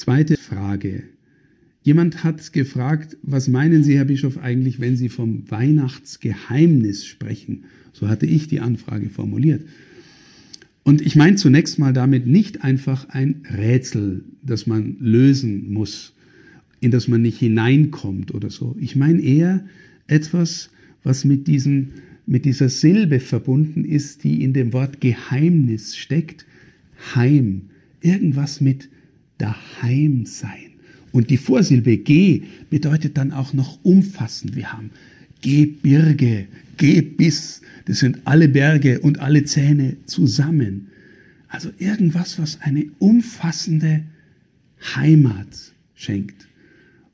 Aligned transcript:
Zweite 0.00 0.38
Frage. 0.38 1.02
Jemand 1.82 2.24
hat 2.24 2.54
gefragt, 2.54 3.18
was 3.22 3.48
meinen 3.48 3.84
Sie, 3.84 3.98
Herr 3.98 4.06
Bischof, 4.06 4.38
eigentlich, 4.38 4.80
wenn 4.80 4.96
Sie 4.96 5.10
vom 5.10 5.42
Weihnachtsgeheimnis 5.50 7.04
sprechen? 7.04 7.64
So 7.92 8.08
hatte 8.08 8.24
ich 8.24 8.48
die 8.48 8.60
Anfrage 8.60 9.10
formuliert. 9.10 9.62
Und 10.84 11.02
ich 11.02 11.16
meine 11.16 11.36
zunächst 11.36 11.78
mal 11.78 11.92
damit 11.92 12.26
nicht 12.26 12.64
einfach 12.64 13.10
ein 13.10 13.42
Rätsel, 13.54 14.24
das 14.42 14.66
man 14.66 14.96
lösen 15.00 15.70
muss, 15.70 16.14
in 16.80 16.90
das 16.90 17.06
man 17.06 17.20
nicht 17.20 17.38
hineinkommt 17.38 18.32
oder 18.32 18.48
so. 18.48 18.76
Ich 18.80 18.96
meine 18.96 19.20
eher 19.20 19.66
etwas, 20.06 20.70
was 21.02 21.26
mit, 21.26 21.46
diesem, 21.46 21.88
mit 22.24 22.46
dieser 22.46 22.70
Silbe 22.70 23.20
verbunden 23.20 23.84
ist, 23.84 24.24
die 24.24 24.42
in 24.44 24.54
dem 24.54 24.72
Wort 24.72 25.02
Geheimnis 25.02 25.94
steckt. 25.94 26.46
Heim. 27.14 27.66
Irgendwas 28.00 28.62
mit 28.62 28.88
daheim 29.40 30.26
sein. 30.26 30.70
Und 31.12 31.30
die 31.30 31.36
Vorsilbe 31.36 31.96
G 31.98 32.42
bedeutet 32.68 33.16
dann 33.16 33.32
auch 33.32 33.52
noch 33.52 33.78
umfassend. 33.82 34.54
Wir 34.54 34.72
haben 34.72 34.90
Gebirge, 35.42 36.46
Gebiss, 36.76 37.62
das 37.86 37.98
sind 37.98 38.20
alle 38.24 38.48
Berge 38.48 39.00
und 39.00 39.18
alle 39.20 39.44
Zähne 39.44 39.96
zusammen. 40.06 40.88
Also 41.48 41.70
irgendwas, 41.78 42.38
was 42.38 42.60
eine 42.60 42.86
umfassende 42.98 44.04
Heimat 44.94 45.72
schenkt. 45.94 46.46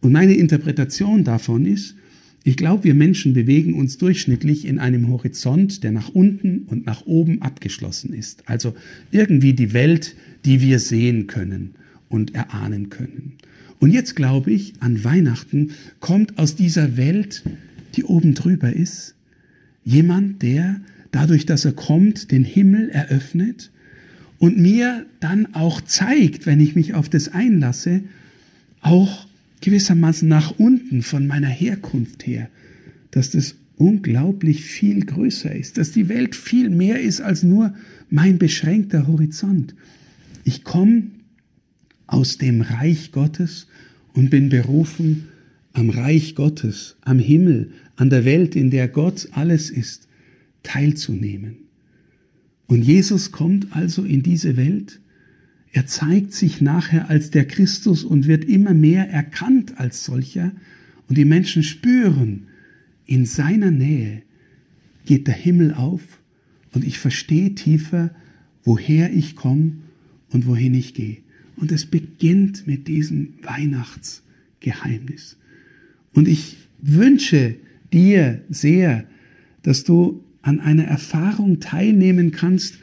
Und 0.00 0.12
meine 0.12 0.34
Interpretation 0.34 1.24
davon 1.24 1.66
ist, 1.66 1.96
ich 2.44 2.56
glaube, 2.56 2.84
wir 2.84 2.94
Menschen 2.94 3.34
bewegen 3.34 3.74
uns 3.74 3.98
durchschnittlich 3.98 4.64
in 4.64 4.80
einem 4.80 5.08
Horizont, 5.08 5.84
der 5.84 5.92
nach 5.92 6.08
unten 6.08 6.62
und 6.62 6.86
nach 6.86 7.06
oben 7.06 7.40
abgeschlossen 7.40 8.12
ist. 8.12 8.48
Also 8.48 8.74
irgendwie 9.12 9.52
die 9.52 9.72
Welt, 9.74 10.16
die 10.44 10.60
wir 10.60 10.80
sehen 10.80 11.28
können 11.28 11.74
und 12.12 12.34
erahnen 12.34 12.90
können. 12.90 13.32
Und 13.80 13.90
jetzt 13.90 14.14
glaube 14.14 14.52
ich, 14.52 14.74
an 14.80 15.02
Weihnachten 15.02 15.72
kommt 15.98 16.38
aus 16.38 16.54
dieser 16.54 16.96
Welt, 16.96 17.42
die 17.96 18.04
oben 18.04 18.34
drüber 18.34 18.72
ist, 18.72 19.14
jemand, 19.84 20.42
der 20.42 20.80
dadurch, 21.10 21.46
dass 21.46 21.64
er 21.64 21.72
kommt, 21.72 22.30
den 22.30 22.44
Himmel 22.44 22.90
eröffnet 22.90 23.70
und 24.38 24.58
mir 24.58 25.06
dann 25.20 25.54
auch 25.54 25.80
zeigt, 25.80 26.46
wenn 26.46 26.60
ich 26.60 26.74
mich 26.76 26.94
auf 26.94 27.08
das 27.08 27.28
einlasse, 27.28 28.02
auch 28.80 29.26
gewissermaßen 29.60 30.28
nach 30.28 30.58
unten 30.58 31.02
von 31.02 31.26
meiner 31.26 31.48
Herkunft 31.48 32.26
her, 32.26 32.48
dass 33.10 33.30
das 33.30 33.56
unglaublich 33.76 34.64
viel 34.64 35.04
größer 35.04 35.54
ist, 35.54 35.78
dass 35.78 35.92
die 35.92 36.08
Welt 36.08 36.36
viel 36.36 36.70
mehr 36.70 37.00
ist 37.00 37.20
als 37.20 37.42
nur 37.42 37.74
mein 38.10 38.38
beschränkter 38.38 39.06
Horizont. 39.06 39.74
Ich 40.44 40.64
komme 40.64 41.04
aus 42.12 42.38
dem 42.38 42.60
Reich 42.60 43.12
Gottes 43.12 43.66
und 44.14 44.30
bin 44.30 44.48
berufen, 44.48 45.28
am 45.72 45.90
Reich 45.90 46.34
Gottes, 46.34 46.96
am 47.00 47.18
Himmel, 47.18 47.72
an 47.96 48.10
der 48.10 48.24
Welt, 48.24 48.56
in 48.56 48.70
der 48.70 48.88
Gott 48.88 49.28
alles 49.32 49.70
ist, 49.70 50.08
teilzunehmen. 50.62 51.56
Und 52.66 52.82
Jesus 52.82 53.32
kommt 53.32 53.74
also 53.74 54.04
in 54.04 54.22
diese 54.22 54.56
Welt 54.56 55.00
er 55.72 55.86
zeigt 55.86 56.34
sich 56.34 56.60
nachher 56.60 57.08
als 57.08 57.30
der 57.30 57.46
Christus 57.46 58.04
und 58.04 58.26
wird 58.26 58.44
immer 58.44 58.74
mehr 58.74 59.08
erkannt 59.08 59.80
als 59.80 60.04
solcher. 60.04 60.52
Und 61.08 61.16
die 61.16 61.24
Menschen 61.24 61.62
spüren, 61.62 62.48
in 63.06 63.24
seiner 63.24 63.70
Nähe 63.70 64.22
geht 65.06 65.26
der 65.26 65.34
Himmel 65.34 65.72
auf 65.72 66.02
und 66.72 66.84
ich 66.84 66.98
verstehe 66.98 67.54
tiefer, 67.54 68.14
woher 68.64 69.12
ich 69.12 69.34
komme 69.34 69.78
und 70.30 70.46
wohin 70.46 70.74
ich 70.74 70.92
gehe. 70.92 71.18
Und 71.56 71.72
es 71.72 71.86
beginnt 71.86 72.66
mit 72.66 72.88
diesem 72.88 73.34
Weihnachtsgeheimnis. 73.42 75.36
Und 76.12 76.28
ich 76.28 76.56
wünsche 76.80 77.56
dir 77.92 78.40
sehr, 78.50 79.04
dass 79.62 79.84
du 79.84 80.24
an 80.42 80.60
einer 80.60 80.84
Erfahrung 80.84 81.60
teilnehmen 81.60 82.32
kannst, 82.32 82.78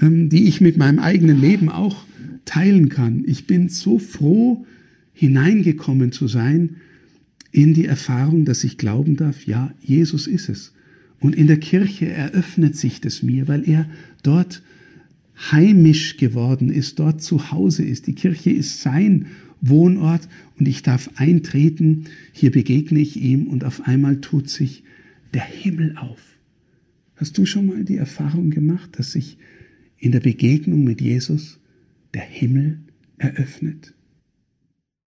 ähm, 0.00 0.28
die 0.28 0.48
ich 0.48 0.60
mit 0.60 0.76
meinem 0.76 0.98
eigenen 0.98 1.40
Leben 1.40 1.68
auch 1.68 2.04
teilen 2.44 2.88
kann. 2.88 3.24
Ich 3.26 3.46
bin 3.46 3.68
so 3.68 3.98
froh, 3.98 4.66
hineingekommen 5.12 6.12
zu 6.12 6.28
sein 6.28 6.76
in 7.50 7.72
die 7.72 7.86
Erfahrung, 7.86 8.44
dass 8.44 8.64
ich 8.64 8.76
glauben 8.76 9.16
darf, 9.16 9.46
ja, 9.46 9.72
Jesus 9.80 10.26
ist 10.26 10.50
es. 10.50 10.72
Und 11.20 11.34
in 11.34 11.46
der 11.46 11.58
Kirche 11.58 12.06
eröffnet 12.08 12.76
sich 12.76 13.00
das 13.00 13.22
mir, 13.22 13.48
weil 13.48 13.66
er 13.66 13.88
dort 14.22 14.62
heimisch 15.36 16.16
geworden 16.16 16.70
ist, 16.70 16.98
dort 16.98 17.22
zu 17.22 17.50
Hause 17.50 17.84
ist. 17.84 18.06
Die 18.06 18.14
Kirche 18.14 18.50
ist 18.50 18.80
sein 18.80 19.26
Wohnort 19.60 20.28
und 20.58 20.66
ich 20.66 20.82
darf 20.82 21.10
eintreten, 21.16 22.04
hier 22.32 22.50
begegne 22.50 23.00
ich 23.00 23.16
ihm 23.16 23.46
und 23.46 23.64
auf 23.64 23.86
einmal 23.86 24.20
tut 24.20 24.48
sich 24.48 24.82
der 25.34 25.44
Himmel 25.44 25.96
auf. 25.96 26.20
Hast 27.16 27.38
du 27.38 27.46
schon 27.46 27.66
mal 27.66 27.84
die 27.84 27.96
Erfahrung 27.96 28.50
gemacht, 28.50 28.98
dass 28.98 29.12
sich 29.12 29.38
in 29.98 30.12
der 30.12 30.20
Begegnung 30.20 30.84
mit 30.84 31.00
Jesus 31.00 31.58
der 32.14 32.22
Himmel 32.22 32.80
eröffnet. 33.18 33.94